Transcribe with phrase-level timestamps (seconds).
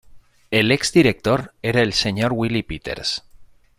[0.49, 2.33] El ex director era el Sr.
[2.33, 3.23] Willy Peeters.